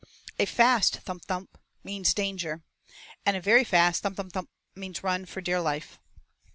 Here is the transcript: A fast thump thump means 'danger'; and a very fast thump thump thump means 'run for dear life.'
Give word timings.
A 0.39 0.47
fast 0.47 0.97
thump 1.01 1.25
thump 1.25 1.59
means 1.83 2.15
'danger'; 2.15 2.63
and 3.23 3.37
a 3.37 3.39
very 3.39 3.63
fast 3.63 4.01
thump 4.01 4.17
thump 4.17 4.33
thump 4.33 4.49
means 4.73 5.03
'run 5.03 5.27
for 5.27 5.41
dear 5.41 5.61
life.' 5.61 5.99